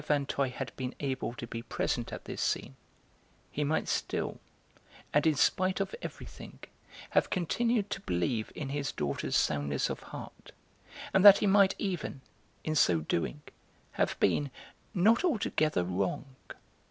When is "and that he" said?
11.13-11.45